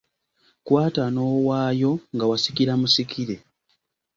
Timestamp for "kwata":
0.65-1.03